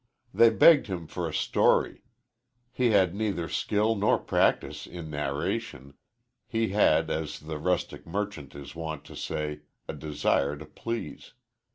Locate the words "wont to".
8.73-9.15